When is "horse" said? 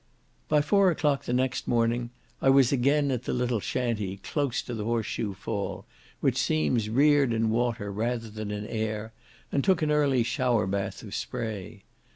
4.83-5.05